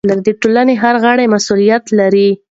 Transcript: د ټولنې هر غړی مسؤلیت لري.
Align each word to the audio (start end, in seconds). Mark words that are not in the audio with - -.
د 0.25 0.27
ټولنې 0.41 0.75
هر 0.83 0.95
غړی 1.05 1.25
مسؤلیت 1.35 1.83
لري. 1.99 2.29